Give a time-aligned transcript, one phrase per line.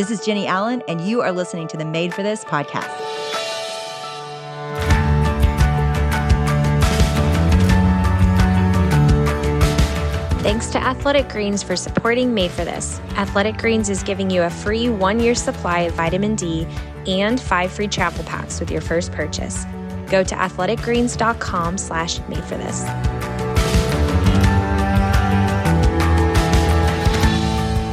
[0.00, 2.88] This is Jennie Allen, and you are listening to the Made for This podcast.
[10.40, 12.98] Thanks to Athletic Greens for supporting Made for This.
[13.18, 16.66] Athletic Greens is giving you a free one year supply of vitamin D
[17.06, 19.66] and five free travel packs with your first purchase.
[20.08, 22.84] Go to athleticgreens.com slash made for this.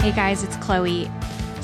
[0.02, 1.12] Hey guys, it's Chloe.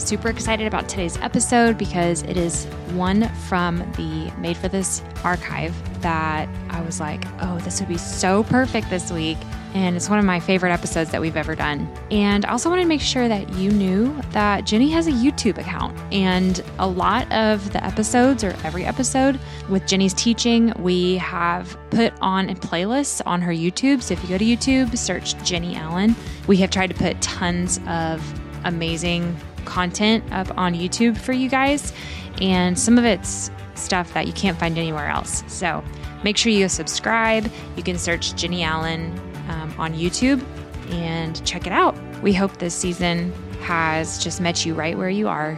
[0.04, 5.74] Super excited about today's episode because it is one from the Made for This archive
[6.02, 9.38] that I was like, oh, this would be so perfect this week.
[9.74, 11.92] And it's one of my favorite episodes that we've ever done.
[12.12, 15.58] And I also wanted to make sure that you knew that Jennie has a YouTube
[15.58, 15.98] account.
[16.14, 22.14] And a lot of the episodes, or every episode with Jennie's teaching, we have put
[22.22, 24.04] on a playlist on her YouTube.
[24.04, 26.14] So if you go to YouTube, search Jennie Allen.
[26.46, 28.22] We have tried to put tons of
[28.66, 31.94] amazing content up on YouTube for you guys.
[32.42, 35.44] And some of it's stuff that you can't find anywhere else.
[35.48, 35.84] So
[36.24, 37.52] make sure you subscribe.
[37.76, 39.18] You can search Jennie Allen
[39.50, 40.44] um, on YouTube
[40.92, 41.96] and check it out.
[42.22, 45.58] We hope this season has just met you right where you are.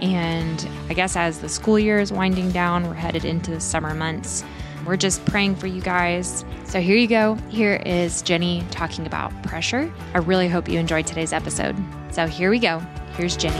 [0.00, 3.94] And I guess as the school year is winding down, we're headed into the summer
[3.94, 4.44] months.
[4.84, 6.44] We're just praying for you guys.
[6.64, 7.36] So here you go.
[7.48, 9.92] Here is Jennie talking about pressure.
[10.12, 11.76] I really hope you enjoyed today's episode.
[12.10, 12.82] So here we go.
[13.16, 13.56] Here's Jennie.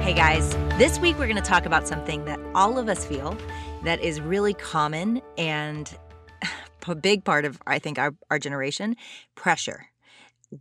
[0.00, 3.36] Hey guys, this week we're going to talk about something that all of us feel
[3.82, 5.98] that is really common and
[6.86, 8.94] a big part of, I think, our, our generation
[9.34, 9.86] pressure.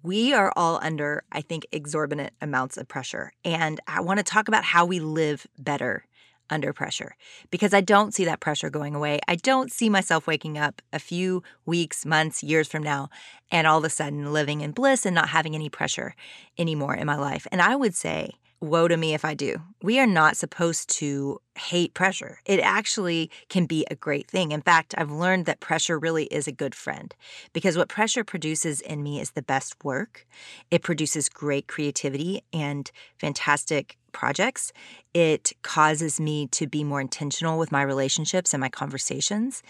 [0.02, 3.32] We are all under, I think, exorbitant amounts of pressure.
[3.46, 6.04] And I want to talk about how we live better
[6.50, 7.16] under pressure
[7.52, 9.20] because I don't see that pressure going away.
[9.28, 13.10] I don't see myself waking up a few weeks, months, years from now
[13.52, 16.16] and all of a sudden living in bliss and not having any pressure
[16.58, 17.48] anymore in my life.
[17.52, 19.62] And I would say, woe to me if I do.
[19.82, 22.40] We are not supposed to hate pressure.
[22.46, 24.52] It actually can be a great thing.
[24.52, 27.14] In fact, I've learned that pressure really is a good friend
[27.54, 30.28] because what pressure produces in me is the best work.
[30.72, 34.72] It produces great creativity and fantastic projects.
[35.14, 39.64] It causes me to be more intentional with my relationships and my conversations.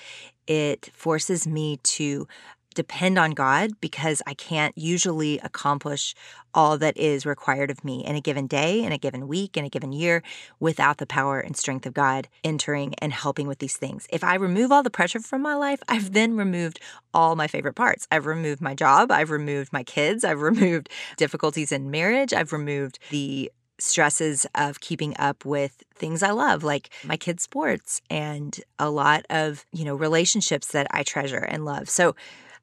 [0.48, 2.28] It forces me to
[2.76, 6.16] depend on God because I can't usually accomplish
[6.54, 9.66] all that is required of me in a given day, in a given week, in
[9.66, 10.24] a given year
[10.60, 14.08] without the power and strength of God entering and helping with these things.
[14.10, 16.80] If I remove all the pressure from my life, I've then removed
[17.14, 18.08] all my favorite parts.
[18.12, 23.00] I've removed my job, I've removed my kids, I've removed difficulties in marriage, I've removed
[23.10, 28.90] the stresses of keeping up with things I love, like my kids' sports and a
[28.90, 31.90] lot of, you know, relationships that I treasure and love.
[31.90, 32.16] So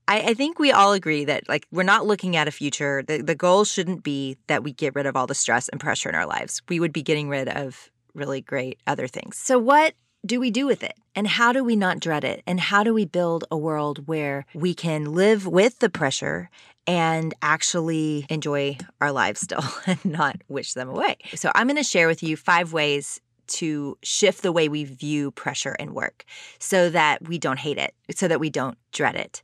[0.09, 3.03] I, I, think we all agree that like we're not looking at a future.
[3.07, 6.09] The, the goal shouldn't be that we get rid of all the stress and pressure
[6.09, 6.63] in our lives.
[6.69, 9.37] We would be getting rid of really great other things.
[9.37, 9.95] So what
[10.25, 10.95] do we do with it?
[11.15, 12.43] And how do we not dread it?
[12.47, 16.51] And how do we build a world where we can live with the pressure
[16.87, 21.17] and actually enjoy our lives still and not wish them away?
[21.35, 25.31] So I'm going to share with you five ways to shift the way we view
[25.31, 26.25] pressure and work
[26.59, 29.43] so that we don't hate it, so that we don't dread it.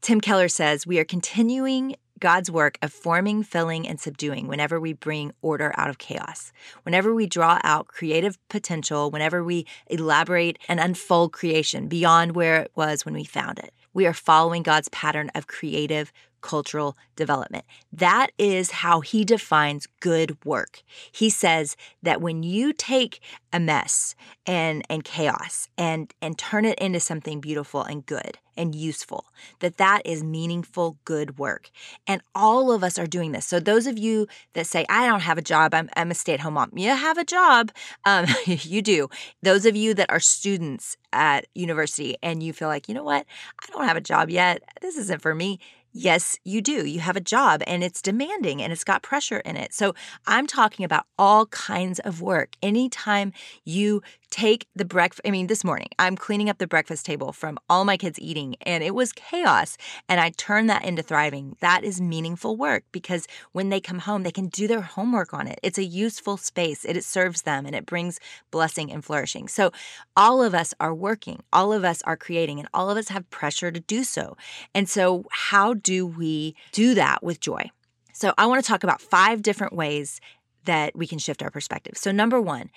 [0.00, 4.92] Tim Keller says we are continuing God's work of forming, filling, and subduing whenever we
[4.92, 6.52] bring order out of chaos,
[6.82, 12.72] whenever we draw out creative potential, whenever we elaborate and unfold creation beyond where it
[12.74, 13.72] was when we found it.
[13.94, 17.64] We are following God's pattern of creative cultural development.
[17.92, 20.82] That is how he defines good work.
[21.10, 23.20] He says that when you take
[23.52, 24.14] a mess
[24.46, 29.24] and and chaos and and turn it into something beautiful and good and useful,
[29.60, 31.70] that that is meaningful good work.
[32.06, 33.46] And all of us are doing this.
[33.46, 36.54] So those of you that say I don't have a job, I'm, I'm a stay-at-home
[36.54, 36.72] mom.
[36.74, 37.70] You have a job.
[38.04, 39.08] Um, you do.
[39.42, 43.24] Those of you that are students at university and you feel like, you know what,
[43.62, 44.62] I don't have a job yet.
[44.82, 45.60] This isn't for me
[45.92, 46.86] Yes, you do.
[46.86, 49.72] You have a job and it's demanding and it's got pressure in it.
[49.72, 49.94] So
[50.26, 52.50] I'm talking about all kinds of work.
[52.62, 53.32] Anytime
[53.64, 55.22] you take the breakfast.
[55.24, 58.56] I mean, this morning, I'm cleaning up the breakfast table from all my kids eating,
[58.62, 59.76] and it was chaos.
[60.08, 61.56] And I turned that into thriving.
[61.60, 65.46] That is meaningful work because when they come home, they can do their homework on
[65.46, 65.58] it.
[65.62, 68.20] It's a useful space, it, serves them, and it brings
[68.50, 69.48] blessing and flourishing.
[69.48, 69.70] So,
[70.16, 73.30] all of us are working, all of us are creating, and all of us have
[73.30, 74.36] pressure to do so.
[74.74, 77.70] And so, how do we do that with joy?
[78.12, 80.20] So, I want to talk about five different ways
[80.68, 81.96] that we can shift our perspective.
[81.96, 82.70] So, number one,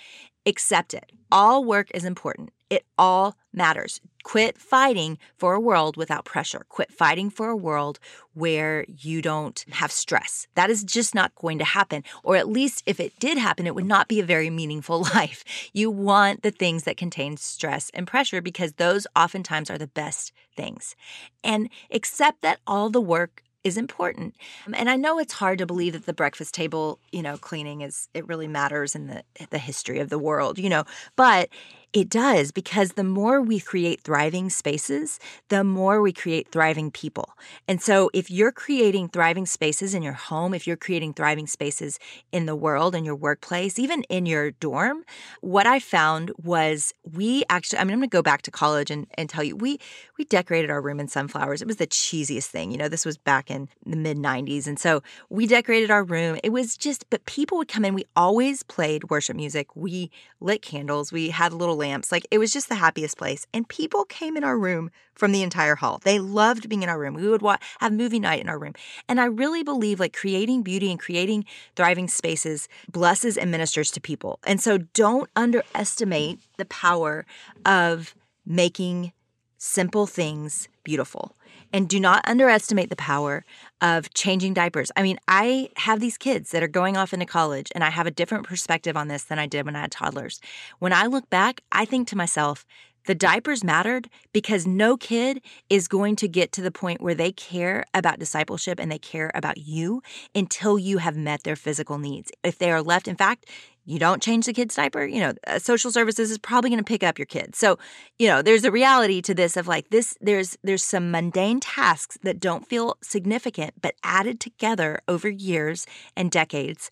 [0.45, 1.11] accept it.
[1.29, 3.99] All work is important, it all matters.
[4.23, 6.65] Quit fighting for a world without pressure.
[6.69, 7.99] Quit fighting for a world
[8.33, 10.47] where you don't have stress.
[10.55, 12.03] That is just not going to happen.
[12.23, 15.43] Or at least if it did happen, it would not be a very meaningful life.
[15.73, 20.31] You want the things that contain stress and pressure because those oftentimes are the best
[20.55, 20.95] things.
[21.43, 24.35] And accept that all the work is important.
[24.67, 27.81] Um, and I know it's hard to believe that the breakfast table, you know, cleaning
[27.81, 30.83] is it really matters in the the history of the world, you know,
[31.15, 31.49] but
[31.93, 37.33] it does because the more we create thriving spaces, the more we create thriving people.
[37.67, 41.99] And so, if you're creating thriving spaces in your home, if you're creating thriving spaces
[42.31, 45.03] in the world, in your workplace, even in your dorm,
[45.41, 48.89] what I found was we actually, I mean, I'm going to go back to college
[48.89, 49.79] and, and tell you, we,
[50.17, 51.61] we decorated our room in sunflowers.
[51.61, 52.71] It was the cheesiest thing.
[52.71, 54.65] You know, this was back in the mid 90s.
[54.65, 56.39] And so we decorated our room.
[56.43, 57.93] It was just, but people would come in.
[57.93, 59.75] We always played worship music.
[59.75, 60.09] We
[60.39, 61.11] lit candles.
[61.11, 62.11] We had little lamps.
[62.11, 63.45] Like it was just the happiest place.
[63.53, 65.99] And people came in our room from the entire hall.
[66.03, 67.15] They loved being in our room.
[67.15, 67.43] We would
[67.79, 68.73] have movie night in our room.
[69.09, 71.45] And I really believe like creating beauty and creating
[71.75, 74.39] thriving spaces blesses and ministers to people.
[74.45, 77.25] And so don't underestimate the power
[77.65, 79.11] of making
[79.57, 81.35] simple things beautiful.
[81.73, 83.45] And do not underestimate the power
[83.81, 84.91] of changing diapers.
[84.95, 88.07] I mean, I have these kids that are going off into college, and I have
[88.07, 90.41] a different perspective on this than I did when I had toddlers.
[90.79, 92.65] When I look back, I think to myself,
[93.07, 97.31] the diapers mattered because no kid is going to get to the point where they
[97.31, 100.03] care about discipleship and they care about you
[100.35, 102.31] until you have met their physical needs.
[102.43, 103.47] If they are left, in fact,
[103.85, 106.83] you don't change the kid's diaper, you know, uh, social services is probably going to
[106.83, 107.55] pick up your kid.
[107.55, 107.79] So,
[108.19, 112.17] you know, there's a reality to this of like this there's there's some mundane tasks
[112.23, 115.85] that don't feel significant but added together over years
[116.15, 116.91] and decades,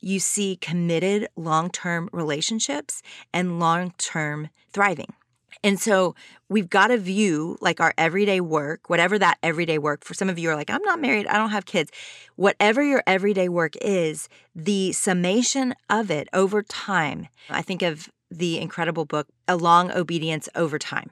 [0.00, 3.00] you see committed long-term relationships
[3.32, 5.14] and long-term thriving.
[5.62, 6.14] And so
[6.48, 10.04] we've got to view like our everyday work, whatever that everyday work.
[10.04, 11.90] For some of you are like, I'm not married, I don't have kids.
[12.36, 17.28] Whatever your everyday work is, the summation of it over time.
[17.48, 21.10] I think of the incredible book, A Long Obedience Over Time.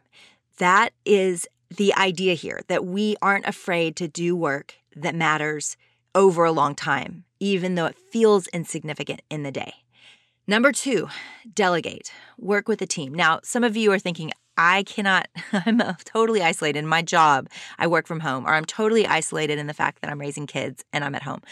[0.59, 1.47] That is
[1.77, 5.77] the idea here that we aren't afraid to do work that matters
[6.15, 9.75] over a long time, even though it feels insignificant in the day.
[10.49, 11.09] Number two,
[11.55, 13.15] delegate, work with a team.
[13.15, 17.49] Now, some of you are thinking, I cannot, I'm uh, totally isolated in my job.
[17.79, 20.85] I work from home, or I'm totally isolated in the fact that I'm raising kids
[20.93, 21.43] and I'm at home.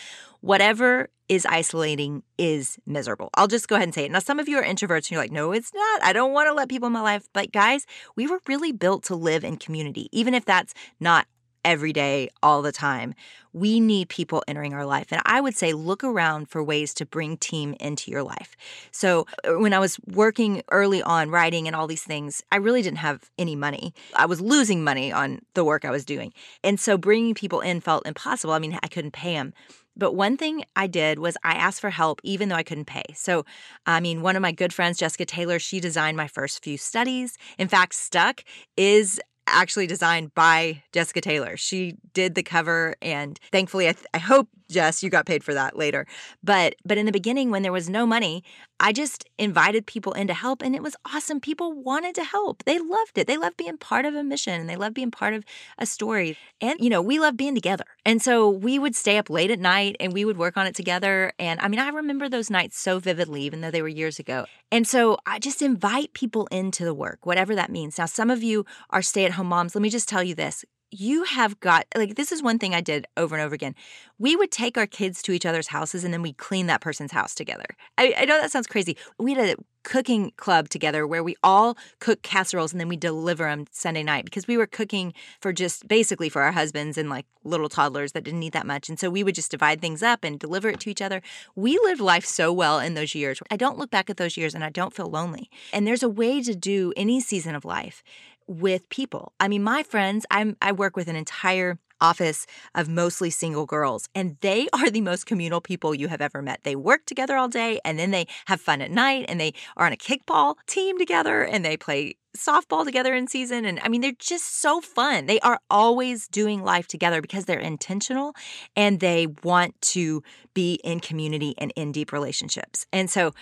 [0.40, 3.30] Whatever is isolating is miserable.
[3.34, 4.10] I'll just go ahead and say it.
[4.10, 6.02] Now, some of you are introverts and you're like, no, it's not.
[6.02, 7.28] I don't want to let people in my life.
[7.32, 11.28] But guys, we were really built to live in community, even if that's not
[11.64, 13.14] every day, all the time.
[13.52, 15.08] We need people entering our life.
[15.10, 18.56] And I would say look around for ways to bring team into your life.
[18.92, 22.82] So uh, when I was working early on writing and all these things, I really
[22.82, 23.92] didn't have any money.
[24.14, 26.32] I was losing money on the work I was doing.
[26.62, 28.54] And so bringing people in felt impossible.
[28.54, 29.52] I mean, I couldn't pay them.
[29.96, 33.04] But one thing I did was I asked for help even though I couldn't pay.
[33.14, 33.44] So,
[33.84, 37.36] I mean, one of my good friends, Jessica Taylor, she designed my first few studies.
[37.58, 38.44] In fact, Stuck
[38.76, 39.20] is
[39.50, 41.56] actually designed by Jessica Taylor.
[41.56, 45.54] She did the cover, and thankfully, I, th- I hope Jess, you got paid for
[45.54, 46.06] that later.
[46.42, 48.42] But but in the beginning, when there was no money,
[48.78, 51.40] I just invited people in to help, and it was awesome.
[51.40, 52.64] People wanted to help.
[52.64, 53.26] They loved it.
[53.26, 55.44] They loved being part of a mission, and they loved being part of
[55.78, 56.36] a story.
[56.60, 57.84] And you know, we love being together.
[58.04, 60.74] And so we would stay up late at night, and we would work on it
[60.74, 61.32] together.
[61.38, 64.46] And I mean, I remember those nights so vividly, even though they were years ago.
[64.72, 67.98] And so I just invite people into the work, whatever that means.
[67.98, 69.74] Now, some of you are stay at home moms.
[69.74, 72.80] Let me just tell you this you have got like this is one thing I
[72.80, 73.74] did over and over again.
[74.18, 77.12] We would take our kids to each other's houses and then we clean that person's
[77.12, 77.64] house together.
[77.96, 78.96] I, I, know that sounds crazy.
[79.18, 83.44] We had a cooking club together where we all cook casseroles and then we deliver
[83.44, 87.24] them Sunday night because we were cooking for just basically for our husbands and like
[87.44, 88.90] little toddlers that didn't eat that much.
[88.90, 91.22] And so we would just divide things up and deliver it to each other.
[91.56, 93.40] We lived life so well in those years.
[93.50, 95.48] I don't look back at those years and I don't feel lonely.
[95.72, 98.02] And there's a way to do any season of life
[98.50, 99.32] with people.
[99.38, 104.08] I mean, my friends, I'm I work with an entire office of mostly single girls,
[104.14, 106.60] and they are the most communal people you have ever met.
[106.62, 109.86] They work together all day and then they have fun at night and they are
[109.86, 113.64] on a kickball team together and they play softball together in season.
[113.64, 115.26] And I mean, they're just so fun.
[115.26, 118.34] They are always doing life together because they're intentional
[118.76, 120.22] and they want to
[120.54, 122.86] be in community and in deep relationships.
[122.92, 123.32] And so,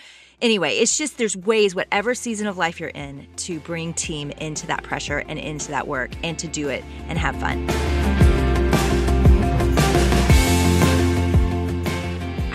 [0.41, 4.67] anyway, it's just there's ways, whatever season of life you're in, to bring team into
[4.67, 8.18] that pressure and into that work and to do it and have fun.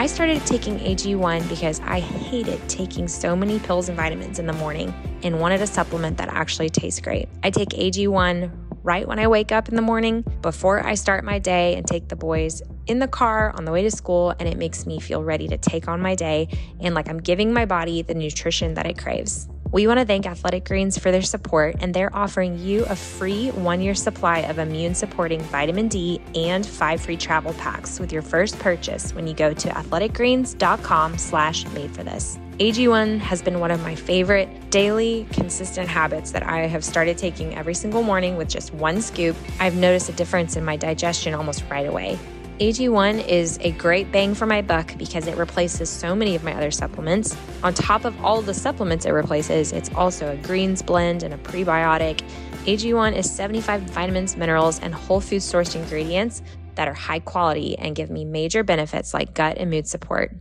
[0.05, 4.53] I started taking AG1 because I hated taking so many pills and vitamins in the
[4.53, 4.93] morning
[5.23, 7.27] and wanted a supplement that actually tastes great.
[7.43, 8.51] I take AG1
[8.83, 12.09] right when I wake up in the morning, before I start my day, and take
[12.09, 15.25] the boys in the car on the way to school, and it makes me feel
[15.25, 16.49] ready to take on my day
[16.81, 19.49] and like I'm giving my body the nutrition that it craves.
[19.75, 23.51] We want to thank Athletic Greens for their support, and they're offering you a free
[23.51, 28.23] one year supply of immune supporting vitamin D and five free travel packs with your
[28.23, 32.39] first purchase when you go to athleticgreens.com slash made for this.
[32.61, 37.57] AG1 has been one of my favorite daily, consistent habits that I have started taking
[37.57, 39.35] every single morning with just one scoop.
[39.59, 42.17] I've noticed a difference in my digestion almost right away.
[42.61, 46.55] AG1 is a great bang for my buck because it replaces so many of my
[46.55, 47.37] other supplements.
[47.65, 51.39] On top of all the supplements it replaces, it's also a greens blend and a
[51.39, 52.23] prebiotic.
[52.67, 56.43] AG1 is 75 vitamins, minerals, and whole food sourced ingredients
[56.77, 60.33] that are high quality and give me major benefits like gut and mood support.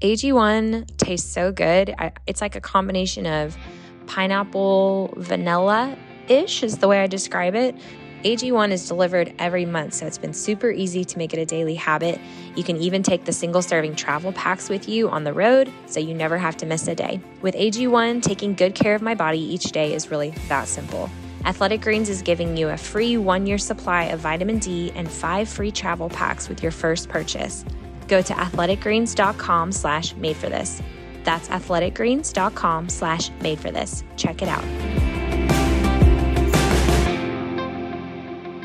[0.00, 1.94] AG1 tastes so good.
[1.98, 3.58] I, it's like a combination of
[4.06, 5.98] pineapple vanilla
[6.28, 7.74] ish, is the way I describe it,
[8.24, 11.76] AG1 is delivered every month, so it's been super easy to make it a daily
[11.76, 12.18] habit.
[12.56, 16.00] You can even take the single serving travel packs with you on the road, so
[16.00, 17.20] you never have to miss a day.
[17.42, 21.08] With AG1, taking good care of my body each day is really that simple.
[21.44, 25.48] Athletic Greens is giving you a free one year supply of vitamin D and five
[25.48, 27.64] free travel packs with your first purchase.
[28.08, 30.82] Go to athleticgreens.com slash made for this.
[31.22, 34.02] That's athleticgreens.com slash made for this.
[34.16, 34.64] Check it out.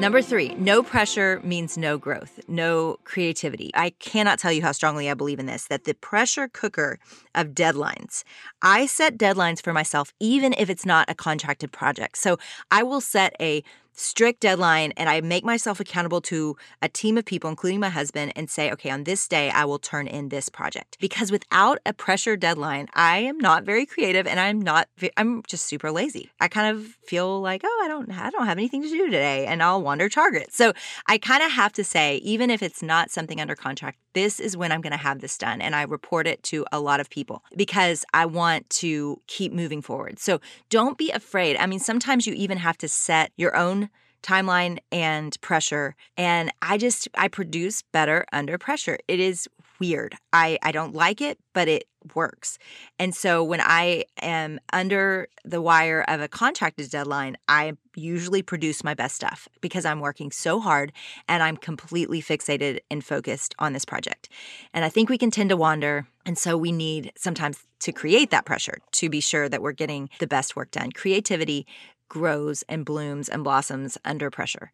[0.03, 3.71] Number three, no pressure means no growth, no creativity.
[3.73, 6.99] I cannot tell you how strongly I believe in this that the pressure cooker
[7.33, 8.25] of deadlines.
[8.61, 12.17] I set deadlines for myself, even if it's not a contracted project.
[12.17, 12.37] So
[12.69, 17.25] I will set a strict deadline and I make myself accountable to a team of
[17.25, 20.49] people, including my husband, and say, okay, on this day, I will turn in this
[20.49, 20.97] project.
[20.99, 25.65] Because without a pressure deadline, I am not very creative and I'm not, I'm just
[25.65, 26.31] super lazy.
[26.39, 29.45] I kind of feel like, oh, I don't, I don't have anything to do today
[29.45, 30.53] and I'll wander Target.
[30.53, 30.73] So
[31.07, 34.55] I kind of have to say, even if it's not something under contract, this is
[34.55, 35.61] when I'm going to have this done.
[35.61, 39.81] And I report it to a lot of people because I want to keep moving
[39.81, 40.19] forward.
[40.19, 40.39] So
[40.69, 41.57] don't be afraid.
[41.57, 43.89] I mean, sometimes you even have to set your own
[44.23, 49.49] timeline and pressure and i just i produce better under pressure it is
[49.83, 50.15] weird.
[50.31, 51.83] I i don't like it but it
[52.15, 52.57] works.
[52.99, 58.79] And so when i am under the wire of a contracted deadline i usually produce
[58.83, 60.87] my best stuff because i'm working so hard
[61.27, 64.29] and i'm completely fixated and focused on this project.
[64.73, 68.29] And i think we can tend to wander and so we need sometimes to create
[68.31, 70.89] that pressure to be sure that we're getting the best work done.
[71.01, 71.67] Creativity
[72.07, 74.71] grows and blooms and blossoms under pressure.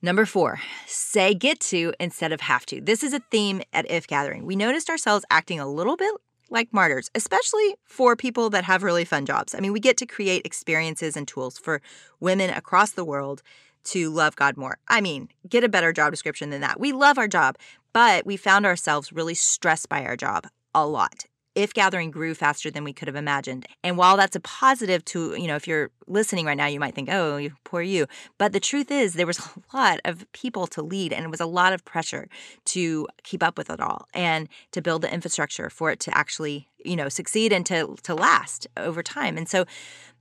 [0.00, 2.80] Number four, say get to instead of have to.
[2.80, 4.46] This is a theme at If Gathering.
[4.46, 6.14] We noticed ourselves acting a little bit
[6.50, 9.56] like martyrs, especially for people that have really fun jobs.
[9.56, 11.82] I mean, we get to create experiences and tools for
[12.20, 13.42] women across the world
[13.84, 14.78] to love God more.
[14.86, 16.78] I mean, get a better job description than that.
[16.78, 17.58] We love our job,
[17.92, 21.24] but we found ourselves really stressed by our job a lot
[21.58, 23.66] if gathering grew faster than we could have imagined.
[23.82, 26.94] And while that's a positive to, you know, if you're listening right now, you might
[26.94, 28.06] think, oh, poor you.
[28.38, 29.38] But the truth is, there was
[29.72, 32.28] a lot of people to lead, and it was a lot of pressure
[32.66, 36.68] to keep up with it all and to build the infrastructure for it to actually,
[36.84, 39.36] you know, succeed and to, to last over time.
[39.36, 39.64] And so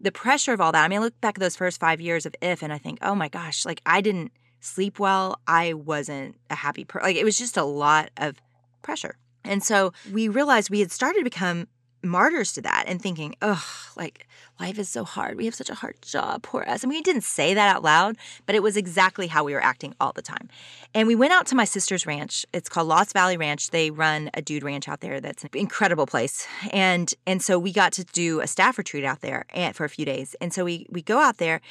[0.01, 2.25] the pressure of all that, I mean, I look back at those first five years
[2.25, 5.39] of IF and I think, oh my gosh, like I didn't sleep well.
[5.45, 7.05] I wasn't a happy person.
[7.05, 8.37] Like it was just a lot of
[8.81, 9.17] pressure.
[9.47, 11.67] And so we realized we had started to become
[12.03, 13.63] martyrs to that and thinking, oh,
[13.95, 14.27] like
[14.59, 15.37] life is so hard.
[15.37, 16.43] We have such a hard job.
[16.43, 16.83] Poor us.
[16.83, 19.93] And we didn't say that out loud, but it was exactly how we were acting
[19.99, 20.49] all the time.
[20.93, 22.45] And we went out to my sister's ranch.
[22.53, 23.69] It's called Lost Valley Ranch.
[23.71, 26.47] They run a dude ranch out there that's an incredible place.
[26.71, 30.05] And and so we got to do a staff retreat out there for a few
[30.05, 30.35] days.
[30.41, 31.61] And so we we go out there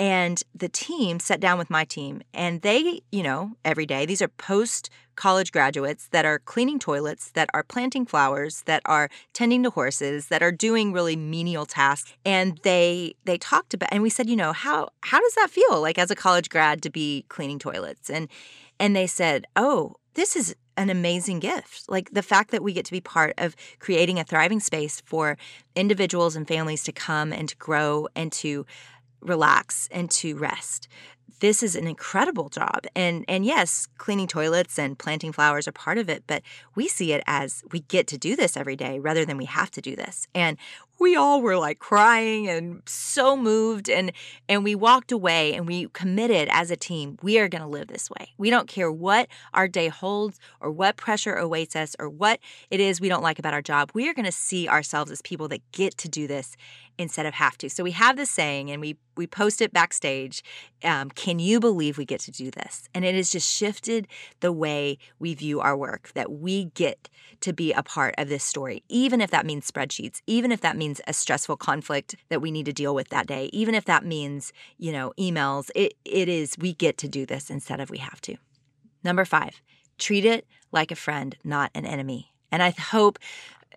[0.00, 4.22] And the team sat down with my team, and they, you know, every day, these
[4.22, 9.62] are post college graduates that are cleaning toilets, that are planting flowers, that are tending
[9.64, 12.14] to horses, that are doing really menial tasks.
[12.24, 15.82] And they they talked about and we said, you know, how how does that feel
[15.82, 18.08] like as a college grad to be cleaning toilets?
[18.08, 18.28] And
[18.78, 21.84] and they said, "Oh, this is an amazing gift.
[21.88, 25.36] Like the fact that we get to be part of creating a thriving space for
[25.76, 28.64] individuals and families to come and to grow and to
[29.22, 30.88] relax and to rest
[31.40, 32.86] this is an incredible job.
[32.94, 36.42] And and yes, cleaning toilets and planting flowers are part of it, but
[36.74, 39.70] we see it as we get to do this every day rather than we have
[39.72, 40.28] to do this.
[40.34, 40.56] And
[41.00, 44.12] we all were like crying and so moved and
[44.48, 47.88] and we walked away and we committed as a team we are going to live
[47.88, 48.28] this way.
[48.36, 52.38] We don't care what our day holds or what pressure awaits us or what
[52.70, 55.22] it is we don't like about our job we are going to see ourselves as
[55.22, 56.54] people that get to do this
[56.98, 57.70] instead of have to.
[57.70, 60.42] So we have this saying and we we post it backstage
[60.84, 62.88] um, can you believe we get to do this?
[62.94, 64.06] And it has just shifted
[64.40, 67.08] the way we view our work that we get
[67.40, 70.76] to be a part of this story even if that means spreadsheets even if that
[70.76, 73.84] means means a stressful conflict that we need to deal with that day, even if
[73.84, 77.90] that means, you know, emails, it, it is, we get to do this instead of
[77.90, 78.34] we have to.
[79.04, 79.62] Number five,
[79.98, 82.32] treat it like a friend, not an enemy.
[82.50, 83.18] And I hope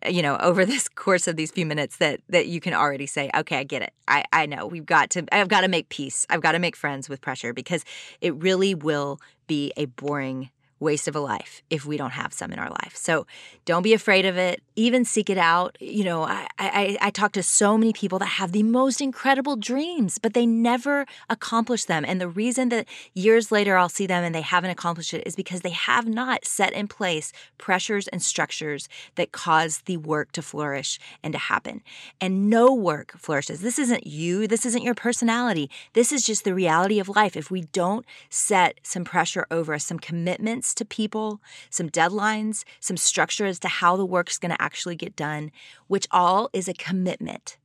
[0.10, 3.30] you know over this course of these few minutes that that you can already say
[3.34, 6.26] okay i get it i i know we've got to i've got to make peace
[6.30, 7.86] i've got to make friends with pressure because
[8.20, 9.18] it really will
[9.48, 10.50] be a boring
[10.84, 12.94] waste of a life if we don't have some in our life.
[12.96, 13.26] So
[13.66, 14.62] don't be afraid of it.
[14.76, 15.78] Even seek it out.
[15.80, 19.56] You know, I, I, I talk to so many people that have the most incredible
[19.56, 22.04] dreams, but they never accomplish them.
[22.06, 25.36] And the reason that years later I'll see them and they haven't accomplished it is
[25.36, 30.42] because they have not set in place pressures and structures that cause the work to
[30.42, 31.82] flourish and to happen.
[32.20, 33.62] And no work flourishes.
[33.62, 34.48] This isn't you.
[34.48, 35.70] This isn't your personality.
[35.94, 37.38] This is just the reality of life.
[37.38, 42.98] If we don't set some pressure over us, some commitments to people, some deadlines, some
[42.98, 45.52] structure as to how the work's going to actually get done,
[45.88, 47.58] which all is a commitment.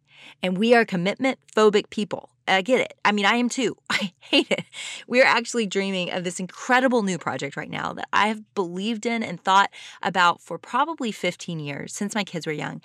[0.43, 2.31] And we are commitment phobic people.
[2.49, 2.95] I get it.
[3.05, 3.77] I mean, I am too.
[3.91, 4.65] I hate it.
[5.07, 9.23] We're actually dreaming of this incredible new project right now that I have believed in
[9.23, 9.71] and thought
[10.03, 12.81] about for probably 15 years since my kids were young.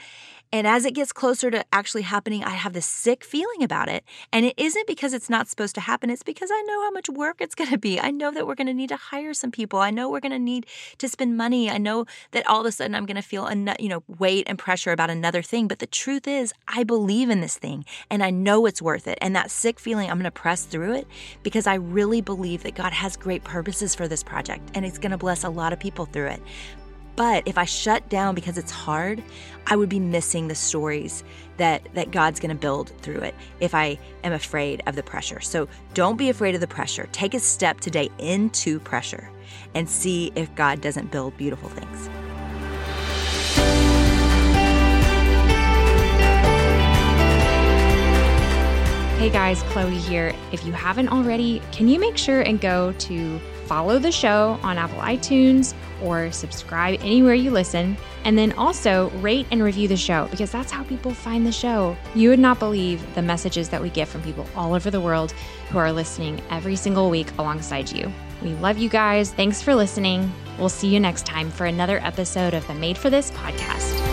[0.53, 4.03] And as it gets closer to actually happening, I have this sick feeling about it.
[4.31, 7.09] And it isn't because it's not supposed to happen, it's because I know how much
[7.09, 7.99] work it's going to be.
[7.99, 9.79] I know that we're going to need to hire some people.
[9.79, 10.67] I know we're going to need
[10.99, 11.71] to spend money.
[11.71, 14.59] I know that all of a sudden I'm going to feel, you know, weight and
[14.59, 15.67] pressure about another thing.
[15.67, 19.17] But the truth is, I believe in this thing and I know it's worth it.
[19.21, 21.07] And that sick feeling, I'm going to press through it
[21.43, 25.11] because I really believe that God has great purposes for this project and it's going
[25.11, 26.41] to bless a lot of people through it.
[27.15, 29.23] But if I shut down because it's hard,
[29.67, 31.23] I would be missing the stories
[31.57, 35.39] that, that God's going to build through it if I am afraid of the pressure.
[35.39, 37.07] So don't be afraid of the pressure.
[37.11, 39.29] Take a step today into pressure
[39.75, 42.09] and see if God doesn't build beautiful things.
[49.33, 50.31] Guys, Chloe here.
[50.51, 54.77] If you haven't already, can you make sure and go to follow the show on
[54.77, 57.97] Apple iTunes or subscribe anywhere you listen.
[58.25, 61.97] And then also rate and review the show because that's how people find the show.
[62.13, 65.31] You would not believe the messages that we get from people all over the world
[65.69, 68.11] who are listening every single week alongside you.
[68.41, 69.33] We love you guys.
[69.33, 70.31] Thanks for listening.
[70.59, 74.12] We'll see you next time for another episode of the Made for This podcast.